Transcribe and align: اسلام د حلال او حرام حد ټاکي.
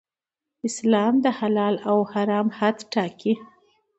اسلام 0.67 1.13
د 1.25 1.27
حلال 1.39 1.75
او 1.89 1.97
حرام 2.11 2.47
حد 2.57 2.77
ټاکي. 2.93 3.33